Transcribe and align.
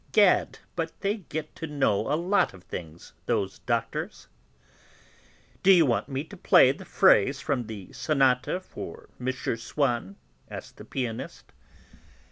Gad! 0.13 0.57
but 0.75 0.99
they 1.01 1.17
get 1.17 1.55
to 1.57 1.67
know 1.67 2.11
a 2.11 2.17
lot 2.17 2.55
of 2.55 2.63
things, 2.63 3.13
those 3.27 3.59
doctors." 3.59 4.27
"D'you 5.61 5.85
want 5.85 6.09
me 6.09 6.23
to 6.23 6.35
play 6.35 6.71
the 6.71 6.85
phrase 6.85 7.39
from 7.39 7.67
the 7.67 7.93
sonata 7.93 8.61
for 8.61 9.09
M. 9.19 9.31
Swann?" 9.57 10.15
asked 10.49 10.77
the 10.77 10.85
pianist. 10.85 11.53